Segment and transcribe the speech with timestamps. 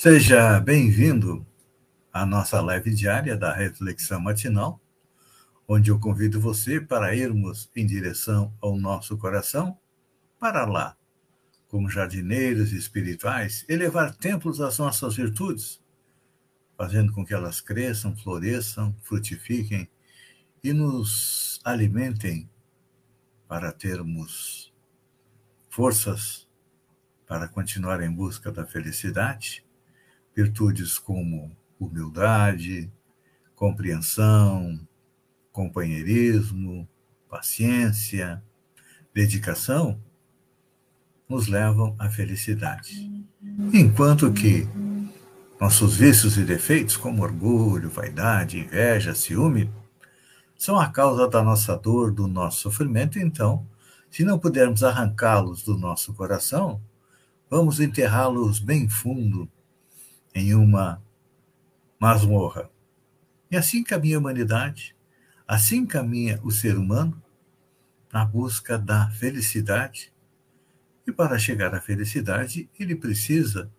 [0.00, 1.44] Seja bem-vindo
[2.12, 4.80] à nossa live diária da Reflexão Matinal,
[5.66, 9.76] onde eu convido você para irmos em direção ao nosso coração,
[10.38, 10.96] para lá,
[11.66, 15.82] como jardineiros espirituais, elevar templos às nossas virtudes,
[16.76, 19.90] fazendo com que elas cresçam, floresçam, frutifiquem
[20.62, 22.48] e nos alimentem
[23.48, 24.72] para termos
[25.68, 26.46] forças
[27.26, 29.66] para continuar em busca da felicidade,
[30.38, 31.50] virtudes como
[31.80, 32.88] humildade,
[33.56, 34.78] compreensão,
[35.50, 36.88] companheirismo,
[37.28, 38.40] paciência,
[39.12, 40.00] dedicação,
[41.28, 43.10] nos levam à felicidade.
[43.74, 44.64] Enquanto que
[45.60, 49.68] nossos vícios e defeitos, como orgulho, vaidade, inveja, ciúme,
[50.56, 53.66] são a causa da nossa dor, do nosso sofrimento, então,
[54.08, 56.80] se não pudermos arrancá-los do nosso coração,
[57.50, 59.48] Vamos enterrá-los bem fundo
[60.34, 61.02] em uma
[61.98, 62.70] masmorra.
[63.50, 64.94] E assim caminha a humanidade,
[65.46, 67.22] assim caminha o ser humano
[68.12, 70.12] na busca da felicidade.
[71.06, 73.70] E para chegar à felicidade, ele precisa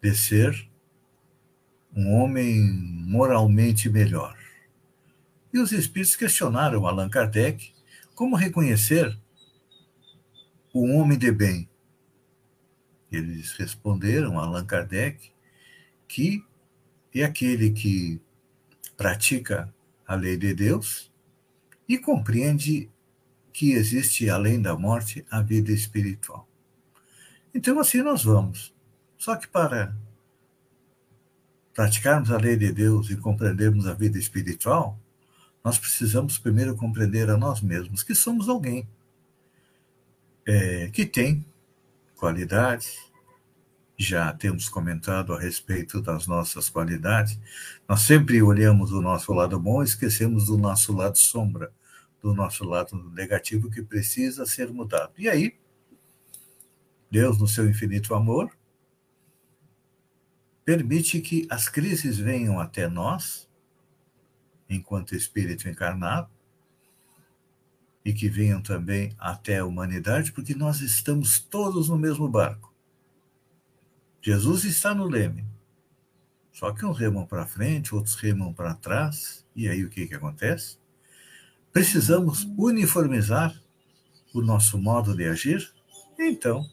[0.00, 0.68] de ser
[1.94, 2.62] um homem
[3.06, 4.36] moralmente melhor.
[5.52, 7.72] E os espíritos questionaram Allan Kardec
[8.14, 9.18] como reconhecer
[10.72, 11.68] o homem de bem.
[13.12, 15.30] Eles responderam a Allan Kardec
[16.08, 16.44] que
[17.14, 18.20] é aquele que
[18.96, 19.72] pratica
[20.06, 21.10] a lei de Deus
[21.88, 22.90] e compreende
[23.52, 26.48] que existe além da morte a vida espiritual.
[27.54, 28.74] Então assim nós vamos.
[29.18, 29.94] Só que para
[31.74, 34.98] praticarmos a lei de Deus e compreendermos a vida espiritual,
[35.64, 38.86] nós precisamos primeiro compreender a nós mesmos que somos alguém
[40.46, 41.44] é, que tem
[42.22, 43.10] qualidades,
[43.98, 47.36] já temos comentado a respeito das nossas qualidades,
[47.88, 51.72] nós sempre olhamos o nosso lado bom e esquecemos do nosso lado sombra,
[52.20, 55.14] do nosso lado negativo que precisa ser mudado.
[55.18, 55.58] E aí,
[57.10, 58.56] Deus, no seu infinito amor,
[60.64, 63.50] permite que as crises venham até nós,
[64.70, 66.30] enquanto espírito encarnado,
[68.04, 72.72] e que venham também até a humanidade, porque nós estamos todos no mesmo barco.
[74.20, 75.44] Jesus está no leme.
[76.52, 80.14] Só que uns remam para frente, outros remam para trás, e aí o que, que
[80.14, 80.78] acontece?
[81.72, 83.58] Precisamos uniformizar
[84.34, 85.72] o nosso modo de agir?
[86.18, 86.64] Então,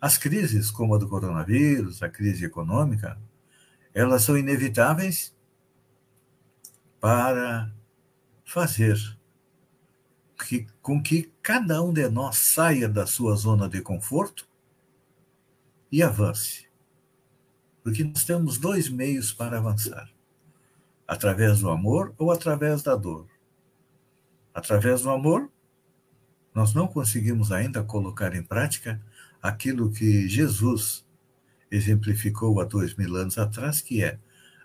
[0.00, 3.18] as crises, como a do coronavírus, a crise econômica,
[3.94, 5.34] elas são inevitáveis
[7.00, 7.72] para
[8.44, 8.96] fazer
[10.42, 14.48] que, com que cada um de nós saia da sua zona de conforto
[15.90, 16.66] e avance.
[17.82, 20.10] Porque nós temos dois meios para avançar:
[21.06, 23.26] através do amor ou através da dor.
[24.54, 25.50] Através do amor,
[26.54, 29.00] nós não conseguimos ainda colocar em prática
[29.40, 31.06] aquilo que Jesus
[31.70, 34.18] exemplificou há dois mil anos atrás, que é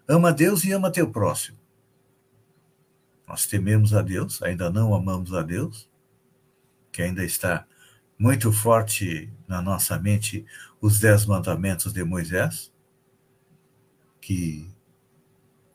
[0.08, 1.58] ama Deus e ama teu próximo.
[3.28, 5.90] Nós tememos a Deus, ainda não amamos a Deus,
[6.92, 7.68] que ainda está
[8.18, 10.46] muito forte na nossa mente
[10.80, 12.72] os dez mandamentos de Moisés,
[14.22, 14.72] que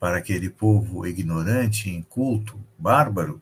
[0.01, 3.41] para aquele povo ignorante, inculto, bárbaro,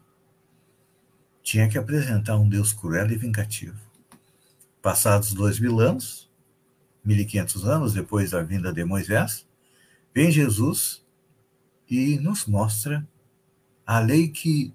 [1.43, 3.81] tinha que apresentar um Deus cruel e vingativo.
[4.83, 6.31] Passados dois mil anos,
[7.03, 9.47] mil e quinhentos anos depois da vinda de Moisés,
[10.15, 11.05] vem Jesus
[11.89, 13.09] e nos mostra
[13.91, 14.73] a lei que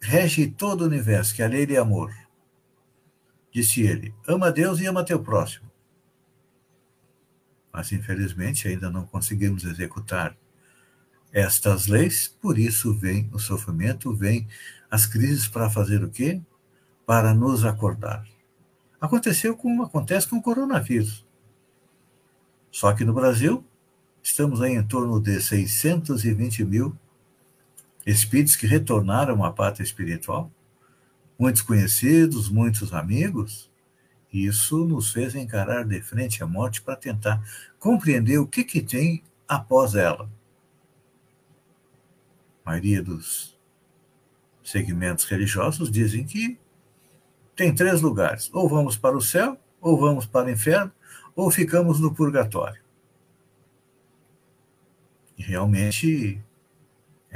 [0.00, 2.12] rege todo o universo, que é a lei de amor.
[3.52, 5.70] Disse ele: ama Deus e ama teu próximo.
[7.72, 10.36] Mas, infelizmente, ainda não conseguimos executar
[11.32, 14.48] estas leis, por isso vem o sofrimento, vem
[14.90, 16.42] as crises para fazer o quê?
[17.06, 18.26] Para nos acordar.
[19.00, 21.24] Aconteceu como acontece com o coronavírus.
[22.72, 23.64] Só que no Brasil,
[24.20, 26.98] estamos aí em torno de 620 mil
[28.06, 30.50] espíritos que retornaram à pátria espiritual,
[31.38, 33.70] muitos conhecidos, muitos amigos,
[34.32, 37.42] Isso nos fez encarar de frente a morte para tentar
[37.78, 40.28] compreender o que, que tem após ela.
[42.64, 43.56] A maioria dos
[44.62, 46.58] segmentos religiosos dizem que
[47.54, 50.92] tem três lugares: ou vamos para o céu, ou vamos para o inferno,
[51.34, 52.82] ou ficamos no purgatório.
[55.38, 56.42] E realmente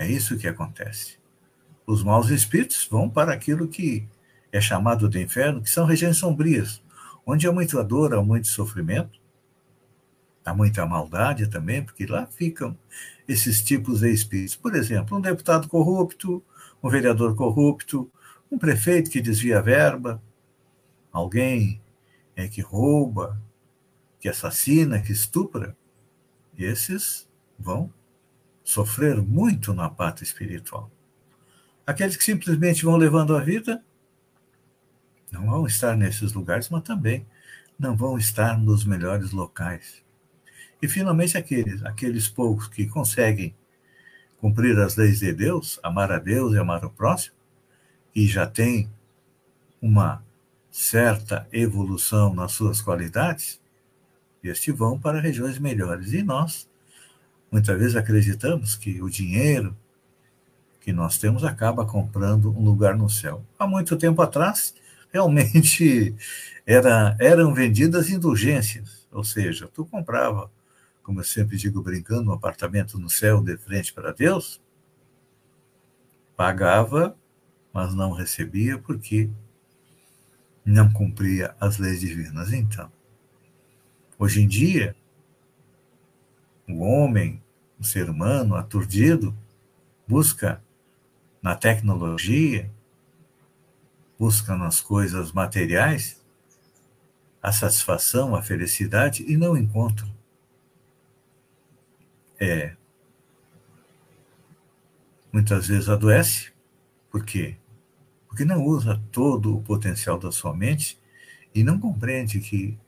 [0.00, 1.18] é isso que acontece.
[1.86, 4.08] Os maus espíritos vão para aquilo que
[4.50, 6.82] é chamado de inferno, que são regiões sombrias,
[7.26, 9.20] onde há muita dor, há muito sofrimento,
[10.42, 12.74] há muita maldade também, porque lá ficam
[13.28, 14.56] esses tipos de espíritos.
[14.56, 16.42] Por exemplo, um deputado corrupto,
[16.82, 18.10] um vereador corrupto,
[18.50, 20.22] um prefeito que desvia verba,
[21.12, 21.78] alguém
[22.34, 23.38] é, que rouba,
[24.18, 25.76] que assassina, que estupra,
[26.56, 27.92] esses vão
[28.70, 30.90] sofrer muito na parte espiritual.
[31.84, 33.82] Aqueles que simplesmente vão levando a vida
[35.32, 37.26] não vão estar nesses lugares, mas também
[37.76, 40.04] não vão estar nos melhores locais.
[40.80, 43.54] E finalmente aqueles, aqueles poucos que conseguem
[44.40, 47.34] cumprir as leis de Deus, amar a Deus e amar o próximo,
[48.14, 48.88] e já têm
[49.82, 50.24] uma
[50.70, 53.60] certa evolução nas suas qualidades,
[54.42, 56.12] estes vão para regiões melhores.
[56.12, 56.69] E nós,
[57.50, 59.76] muitas vezes, acreditamos que o dinheiro
[60.80, 63.44] que nós temos acaba comprando um lugar no céu.
[63.58, 64.74] Há muito tempo atrás,
[65.12, 66.14] realmente
[66.66, 70.50] era, eram vendidas indulgências, ou seja, tu comprava,
[71.02, 74.60] como eu sempre digo brincando, um apartamento no céu de frente para Deus,
[76.36, 77.16] pagava,
[77.72, 79.28] mas não recebia porque
[80.64, 82.52] não cumpria as leis divinas.
[82.52, 82.90] Então,
[84.18, 84.94] hoje em dia,
[86.72, 87.42] o homem,
[87.78, 89.36] o ser humano aturdido,
[90.06, 90.62] busca
[91.42, 92.70] na tecnologia,
[94.18, 96.20] busca nas coisas materiais
[97.42, 100.06] a satisfação, a felicidade e não encontra.
[102.38, 102.74] É,
[105.32, 106.52] muitas vezes adoece,
[107.10, 107.56] por quê?
[108.28, 110.98] Porque não usa todo o potencial da sua mente
[111.54, 112.78] e não compreende que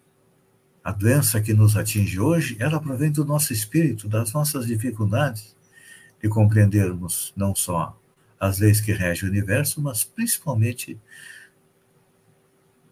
[0.85, 5.55] a doença que nos atinge hoje, ela provém do nosso espírito, das nossas dificuldades
[6.21, 7.99] de compreendermos não só
[8.39, 10.99] as leis que regem o universo, mas principalmente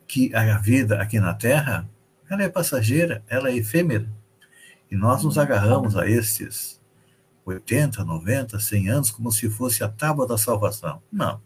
[0.06, 1.88] que a vida aqui na Terra,
[2.28, 4.08] ela é passageira, ela é efêmera.
[4.90, 6.81] E nós nos agarramos a estes
[7.44, 11.02] 80, 90, 100 anos como se fosse a tábua da salvação.
[11.12, 11.40] Não.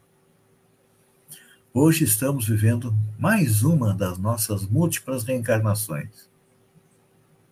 [1.73, 6.34] Hoje estamos vivendo mais uma das nossas múltiplas reencarnações.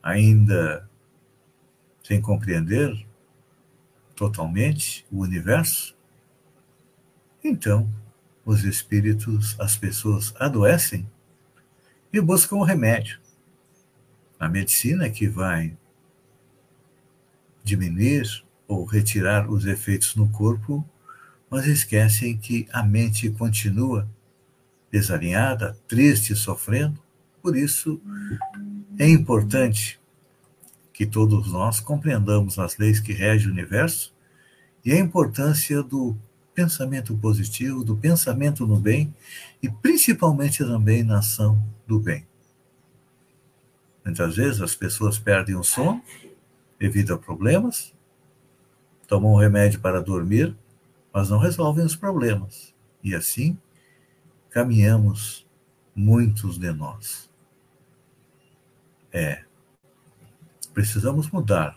[0.02, 0.88] Ainda
[2.02, 3.06] sem compreender
[4.16, 5.96] totalmente o universo,
[7.44, 7.92] então,
[8.44, 11.08] os espíritos, as pessoas adoecem
[12.12, 13.18] e buscam o remédio.
[14.38, 15.76] A medicina que vai
[17.64, 20.88] diminuir ou retirar os efeitos no corpo,
[21.50, 24.08] mas esquecem que a mente continua
[24.90, 27.00] desalinhada, triste, sofrendo.
[27.42, 28.00] Por isso,
[28.98, 30.00] é importante
[30.92, 34.14] que todos nós compreendamos as leis que regem o universo
[34.84, 36.16] e a importância do
[36.54, 39.14] pensamento positivo, do pensamento no bem
[39.62, 42.26] e principalmente também na ação do bem.
[44.04, 46.02] Muitas vezes as pessoas perdem o sono
[46.78, 47.94] devido a problemas,
[49.06, 50.54] tomam um remédio para dormir,
[51.12, 52.74] mas não resolvem os problemas.
[53.02, 53.56] E assim
[54.50, 55.46] caminhamos
[55.94, 57.31] muitos de nós.
[59.12, 59.44] É,
[60.72, 61.76] precisamos mudar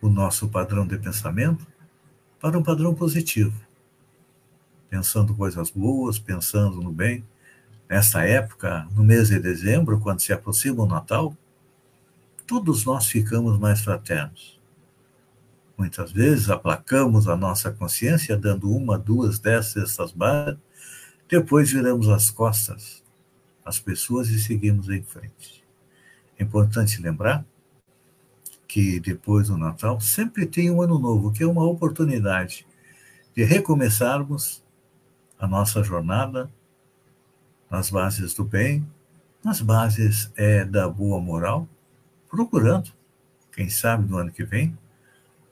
[0.00, 1.66] o nosso padrão de pensamento
[2.40, 3.70] para um padrão positivo
[4.90, 7.24] pensando coisas boas, pensando no bem.
[7.88, 11.34] Nessa época, no mês de dezembro, quando se aproxima o Natal,
[12.46, 14.60] todos nós ficamos mais fraternos.
[15.78, 20.58] Muitas vezes aplacamos a nossa consciência dando uma, duas, dez cestas básicas,
[21.28, 23.02] depois viramos as costas
[23.64, 25.59] às pessoas e seguimos em frente.
[26.40, 27.44] É importante lembrar
[28.66, 32.66] que depois do Natal sempre tem um ano novo, que é uma oportunidade
[33.36, 34.64] de recomeçarmos
[35.38, 36.50] a nossa jornada
[37.70, 38.88] nas bases do bem,
[39.44, 41.68] nas bases é, da boa moral,
[42.26, 42.90] procurando,
[43.52, 44.78] quem sabe no ano que vem,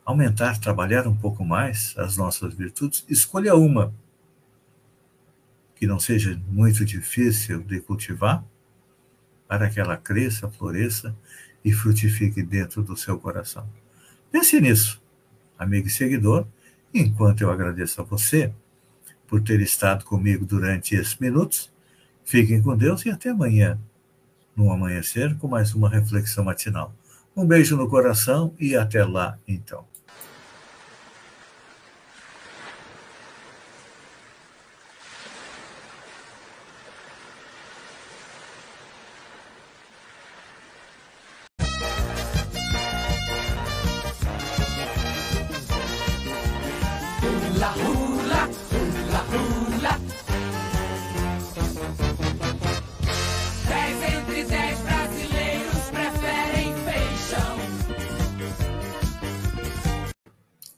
[0.06, 3.04] aumentar, trabalhar um pouco mais as nossas virtudes.
[3.10, 3.92] Escolha uma
[5.76, 8.42] que não seja muito difícil de cultivar,
[9.48, 11.16] para que ela cresça, floresça
[11.64, 13.68] e frutifique dentro do seu coração.
[14.30, 15.02] Pense nisso,
[15.58, 16.46] amigo e seguidor,
[16.92, 18.52] enquanto eu agradeço a você
[19.26, 21.72] por ter estado comigo durante esses minutos.
[22.24, 23.78] Fiquem com Deus e até amanhã,
[24.54, 26.94] no amanhecer com mais uma reflexão matinal.
[27.34, 29.84] Um beijo no coração e até lá, então.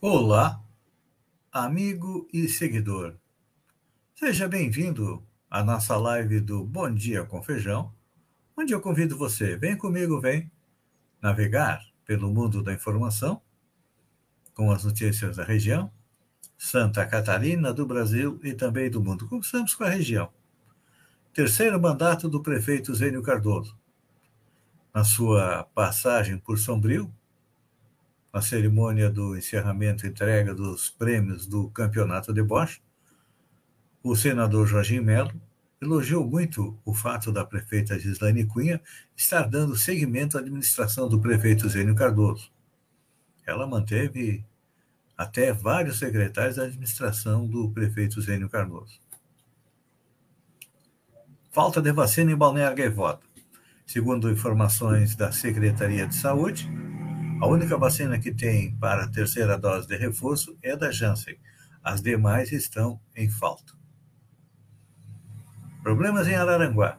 [0.02, 0.64] Olá,
[1.52, 3.18] amigo e seguidor.
[4.14, 7.92] Seja bem-vindo à nossa live do Bom Dia com Feijão,
[8.56, 10.50] onde eu convido você, vem comigo, vem
[11.20, 13.42] navegar pelo mundo da informação
[14.54, 15.92] com as notícias da região,
[16.56, 19.28] Santa Catarina, do Brasil e também do mundo.
[19.28, 20.32] Começamos com a região.
[21.34, 23.78] Terceiro mandato do prefeito Zênio Cardoso.
[24.94, 27.14] Na sua passagem por Sombrio,
[28.32, 32.80] na cerimônia do encerramento e entrega dos prêmios do Campeonato de Bosch,
[34.02, 35.32] o senador Jorginho Melo
[35.80, 38.80] elogiou muito o fato da prefeita Gislaine Cunha
[39.16, 42.50] estar dando seguimento à administração do prefeito Zênio Cardoso.
[43.46, 44.44] Ela manteve
[45.16, 49.00] até vários secretários da administração do prefeito Zênio Cardoso.
[51.50, 53.26] Falta de vacina em Balneário Gaivota.
[53.86, 56.70] Segundo informações da Secretaria de Saúde,
[57.40, 61.38] a única vacina que tem para a terceira dose de reforço é da Janssen.
[61.82, 63.72] As demais estão em falta.
[65.82, 66.98] Problemas em Araranguá.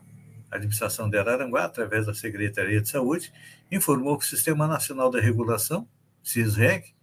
[0.49, 3.31] A administração de Araranguá, através da Secretaria de Saúde,
[3.71, 5.87] informou que o Sistema Nacional de Regulação,
[6.23, 6.95] SISREG,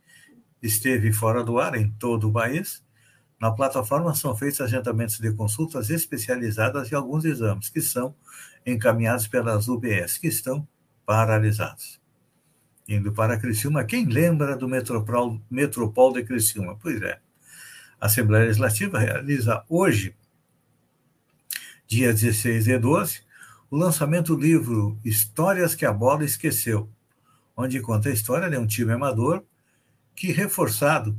[0.60, 2.84] esteve fora do ar em todo o país.
[3.40, 8.16] Na plataforma são feitos agendamentos de consultas especializadas e alguns exames que são
[8.66, 10.66] encaminhados pelas UBS, que estão
[11.06, 12.00] paralisados
[12.88, 13.84] indo para Criciúma.
[13.84, 16.76] Quem lembra do Metropol, Metropol de Criciúma?
[16.80, 17.20] Pois é.
[18.00, 20.16] A Assembleia Legislativa realiza hoje,
[21.86, 23.22] dia 16 de 12,
[23.70, 26.88] o lançamento do livro Histórias que a Bola Esqueceu,
[27.56, 29.42] onde conta a história de um time amador
[30.14, 31.18] que, reforçado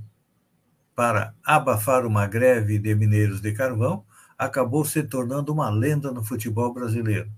[0.95, 4.03] para abafar uma greve de mineiros de carvão,
[4.37, 7.29] acabou se tornando uma lenda no futebol brasileiro.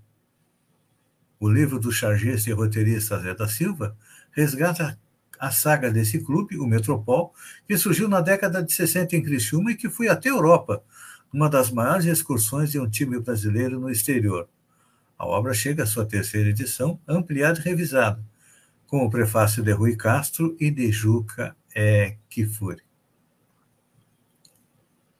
[1.38, 3.96] O livro do chargista e roteirista Zé da Silva
[4.32, 4.98] resgata
[5.38, 7.34] a saga desse clube, o Metropol,
[7.66, 10.82] que surgiu na década de 60 em Criciúma e que foi até Europa,
[11.32, 14.48] uma das maiores excursões de um time brasileiro no exterior.
[15.18, 18.22] A obra chega à sua terceira edição, ampliada e revisada,
[18.86, 22.82] com o prefácio de Rui Castro e de Juca é, Kifuri.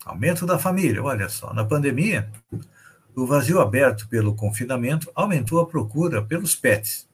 [0.05, 1.53] Aumento da família, olha só.
[1.53, 2.31] Na pandemia,
[3.15, 7.09] o vazio aberto pelo confinamento aumentou a procura pelos pets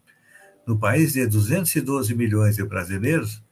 [0.68, 3.42] no país de 212 milhões de brasileiros,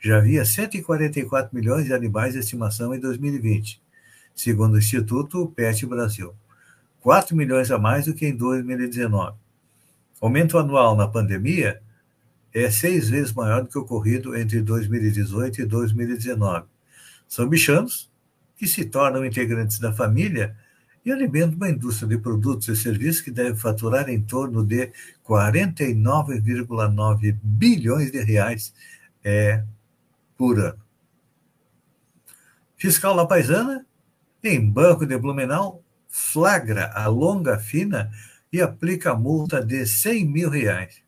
[0.00, 3.80] já havia 144 milhões de animais de estimação em 2020,
[4.34, 6.34] segundo o Instituto PET Brasil.
[6.98, 9.36] 4 milhões a mais do que em 2019.
[10.20, 11.80] O aumento anual na pandemia
[12.52, 16.66] é seis vezes maior do que o ocorrido entre 2018 e 2019.
[17.28, 18.10] São bichanos
[18.56, 20.56] que se tornam integrantes da família
[21.06, 24.90] e alimenta uma indústria de produtos e serviços que deve faturar em torno de
[25.24, 28.74] 49,9 bilhões de reais
[29.22, 29.62] é,
[30.36, 30.80] por ano.
[32.76, 33.86] Fiscal La Paisana,
[34.42, 38.10] em Banco de Blumenau, flagra a longa fina
[38.52, 41.00] e aplica multa de 100 mil reais.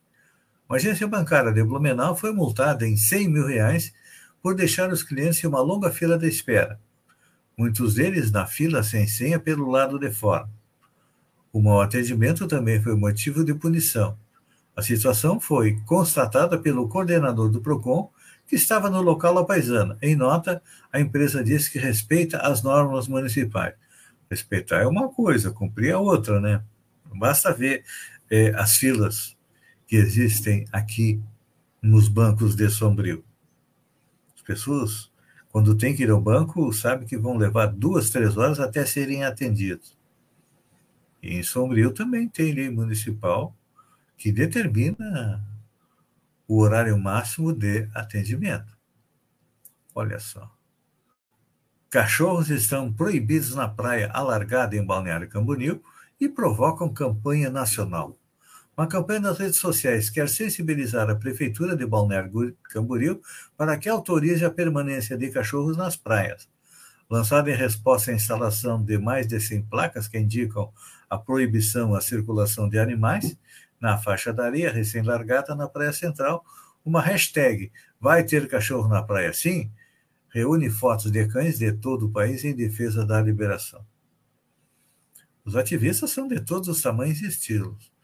[0.69, 3.93] Uma agência bancária de Blumenau foi multada em 100 mil reais
[4.40, 6.78] por deixar os clientes em uma longa fila de espera
[7.59, 10.49] muitos deles na fila sem senha pelo lado de fora.
[11.53, 14.17] O mau atendimento também foi motivo de punição.
[14.77, 18.12] A situação foi constatada pelo coordenador do PROCON,
[18.47, 19.99] que estava no local à paisana.
[20.00, 20.62] Em nota,
[20.93, 23.75] a empresa disse que respeita as normas municipais.
[24.31, 26.62] Respeitar é uma coisa, cumprir é outra, né?
[27.12, 27.85] Basta ver
[28.31, 29.37] é, as filas
[29.87, 31.21] que existem aqui
[31.83, 33.25] nos bancos de Sombrio.
[34.37, 35.11] As pessoas
[35.50, 39.25] quando tem que ir ao banco, sabe que vão levar duas, três horas até serem
[39.25, 39.97] atendidos.
[41.23, 43.55] E em Sombrio também tem lei municipal
[44.17, 45.43] que determina
[46.47, 48.76] o horário máximo de atendimento.
[49.95, 50.50] Olha só.
[51.90, 55.83] Cachorros estão proibidos na praia alargada em Balneário Camboriú
[56.21, 58.18] e provocam campanha nacional.
[58.78, 63.20] Uma campanha nas redes sociais quer sensibilizar a Prefeitura de Balneário Camboriú
[63.56, 66.49] para que autorize a permanência de cachorros nas praias.
[67.11, 70.73] Lançada em resposta à instalação de mais de 100 placas que indicam
[71.11, 73.37] a proibição à circulação de animais,
[73.80, 76.44] na faixa da areia recém-largada na Praia Central,
[76.85, 79.73] uma hashtag Vai ter cachorro na praia sim?
[80.28, 83.85] reúne fotos de cães de todo o país em defesa da liberação.
[85.44, 87.98] Os ativistas são de todos os tamanhos e estilos.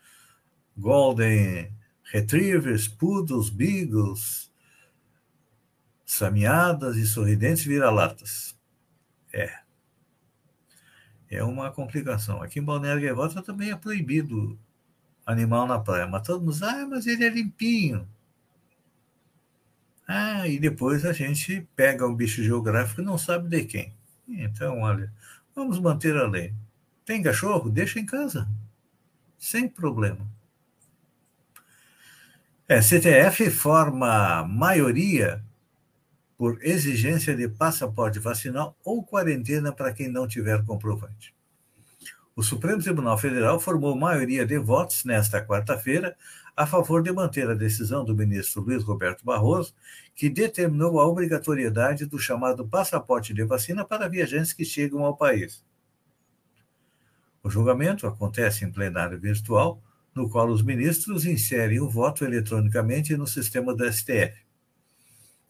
[0.76, 4.52] Golden Retrievers, Poodles, Beagles,
[6.04, 8.56] Samiadas e sorridentes vira-latas.
[9.32, 9.58] É.
[11.30, 12.42] É uma complicação.
[12.42, 14.58] Aqui em Balneário Gaivota também é proibido
[15.26, 18.06] animal na praia, mas todo mundo diz, ah, mas ele é limpinho.
[20.06, 23.92] Ah, e depois a gente pega um bicho geográfico e não sabe de quem.
[24.28, 25.12] Então, olha,
[25.54, 26.54] vamos manter a lei.
[27.04, 27.70] Tem cachorro?
[27.70, 28.48] Deixa em casa.
[29.38, 30.30] Sem problema.
[32.66, 35.44] É, CTF forma maioria
[36.38, 41.34] por exigência de passaporte vacinal ou quarentena para quem não tiver comprovante.
[42.34, 46.16] O Supremo Tribunal Federal formou maioria de votos nesta quarta-feira
[46.56, 49.74] a favor de manter a decisão do ministro Luiz Roberto Barroso,
[50.14, 55.62] que determinou a obrigatoriedade do chamado passaporte de vacina para viajantes que chegam ao país.
[57.42, 59.82] O julgamento acontece em plenário virtual,
[60.14, 64.44] no qual os ministros inserem o voto eletronicamente no sistema do STF.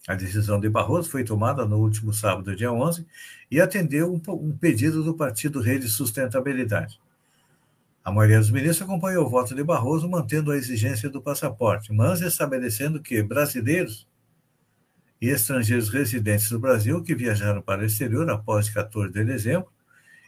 [0.06, 3.06] A decisão de Barroso foi tomada no último sábado, dia 11,
[3.50, 7.00] e atendeu um, pedido do partido Rede Sustentabilidade.
[8.04, 12.20] A maioria dos ministros acompanhou o voto de Barroso, mantendo a exigência do passaporte, mas
[12.20, 14.06] estabelecendo que brasileiros
[15.22, 19.72] e estrangeiros residentes do Brasil que viajaram para o exterior após 14 de dezembro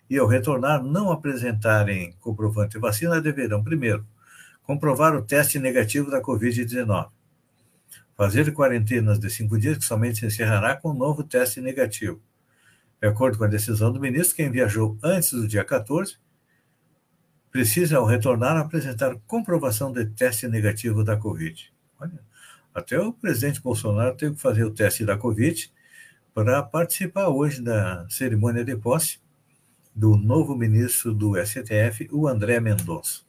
[0.09, 4.07] e, ao retornar, não apresentarem comprovante de vacina, deverão, primeiro,
[4.66, 7.08] comprovar o teste negativo da Covid-19,
[8.16, 12.20] fazer quarentenas de cinco dias, que somente se encerrará com um novo teste negativo.
[13.00, 16.16] De acordo com a decisão do ministro, quem viajou antes do dia 14
[17.50, 21.72] precisa, ao retornar, apresentar comprovação de teste negativo da Covid.
[22.00, 22.20] Olha,
[22.74, 25.72] até o presidente Bolsonaro teve que fazer o teste da Covid
[26.35, 29.18] para participar hoje da cerimônia de posse
[29.94, 33.25] do novo ministro do STF, o André Mendonça.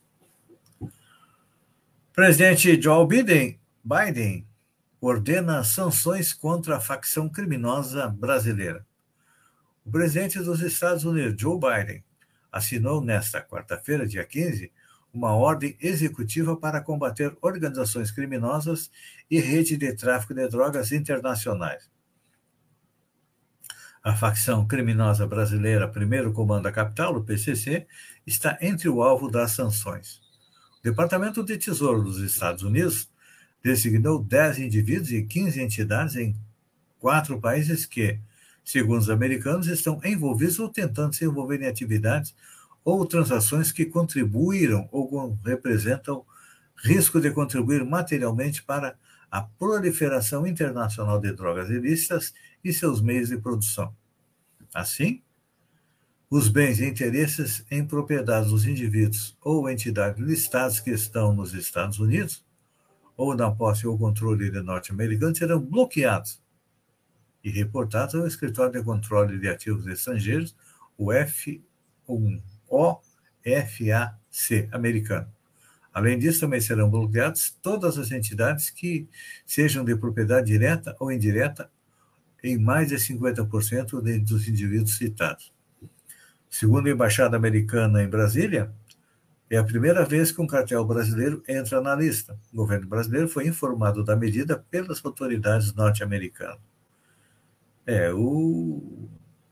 [2.17, 4.47] Presidente Joe Biden, Biden
[4.99, 8.83] ordena sanções contra a facção criminosa brasileira.
[9.85, 12.03] O presidente dos Estados Unidos, Joe Biden,
[12.51, 14.71] assinou nesta quarta-feira, dia 15,
[15.13, 18.89] uma ordem executiva para combater organizações criminosas
[19.29, 21.87] e rede de tráfico de drogas internacionais.
[24.03, 27.85] A facção criminosa brasileira Primeiro Comando da Capital, o PCC,
[28.25, 30.25] está entre o alvo das sanções.
[30.87, 33.09] Departamento de Tesouro dos Estados Unidos
[33.61, 36.33] designou 10 indivíduos e 15 entidades em
[36.97, 38.17] quatro países que,
[38.63, 42.33] segundo os americanos, estão envolvidos ou tentando se envolver em atividades
[42.85, 46.25] ou transações que contribuíram ou representam
[46.77, 48.97] risco de contribuir materialmente para
[49.29, 53.93] a proliferação internacional de drogas ilícitas e seus meios de produção.
[54.73, 55.21] Assim,
[56.29, 61.99] os bens e interesses em propriedade dos indivíduos ou entidades listadas que estão nos Estados
[61.99, 62.45] Unidos
[63.15, 66.41] ou na posse ou controle de norte-americanos serão bloqueados
[67.43, 70.53] e reportados ao Escritório de Controle de Ativos Estrangeiros,
[70.97, 71.61] o F1,
[72.67, 73.89] OFAC
[74.73, 75.31] americano.
[75.93, 79.07] Além disso, também serão bloqueadas todas as entidades que
[79.45, 81.71] sejam de propriedade direta ou indireta
[82.43, 85.56] em mais de 50% dos indivíduos citados.
[86.49, 88.71] Segundo a Embaixada Americana em Brasília,
[89.49, 92.37] é a primeira vez que um cartel brasileiro entra na lista.
[92.51, 96.59] O governo brasileiro foi informado da medida pelas autoridades norte-americanas.
[97.85, 99.09] É, o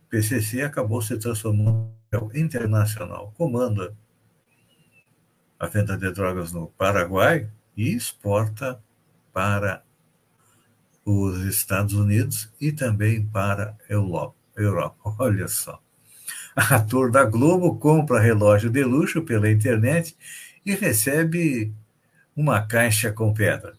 [0.09, 1.95] PCC acabou se transformando
[2.33, 3.95] em internacional, comanda
[5.57, 8.81] a venda de drogas no Paraguai e exporta
[9.31, 9.83] para
[11.05, 14.35] os Estados Unidos e também para a Europa.
[15.19, 15.84] Olha só.
[16.71, 20.15] Ator da Globo compra relógio de luxo pela internet
[20.65, 21.73] e recebe
[22.33, 23.73] uma caixa com pedra.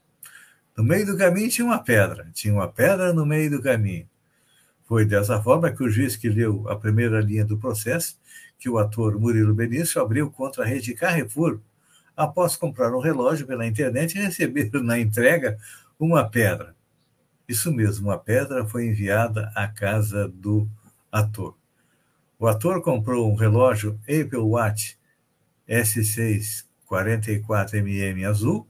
[0.76, 4.06] No meio do caminho tinha uma pedra, tinha uma pedra no meio do caminho.
[4.84, 8.18] Foi dessa forma que o juiz que leu a primeira linha do processo,
[8.58, 11.60] que o ator Murilo Benício abriu contra a rede Carrefour,
[12.14, 15.56] após comprar um relógio pela internet e receber na entrega
[15.98, 16.76] uma pedra.
[17.48, 20.68] Isso mesmo, uma pedra foi enviada à casa do
[21.10, 21.54] ator.
[22.38, 24.98] O ator comprou um relógio Apple Watch
[25.66, 28.68] S6 44mm azul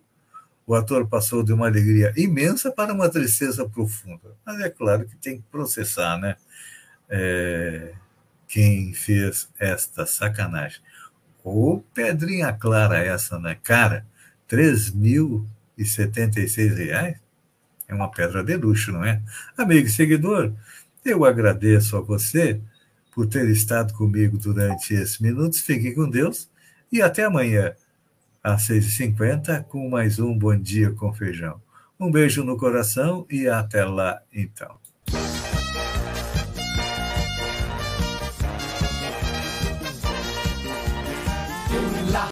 [0.66, 4.36] o ator passou de uma alegria imensa para uma tristeza profunda.
[4.44, 6.36] Mas é claro que tem que processar, né?
[7.08, 7.94] É,
[8.46, 10.80] quem fez esta sacanagem.
[11.42, 13.56] Ô, pedrinha clara essa, né?
[13.62, 14.06] Cara,
[14.48, 17.16] R$ 3.076
[17.88, 19.20] é uma pedra de luxo, não é?
[19.56, 20.52] Amigo e seguidor,
[21.04, 22.60] eu agradeço a você
[23.12, 25.60] por ter estado comigo durante esses minutos.
[25.60, 26.50] Fique com Deus
[26.90, 27.74] e até amanhã
[28.42, 31.60] às 6h50 com mais um Bom Dia com Feijão.
[32.00, 34.81] Um beijo no coração e até lá então.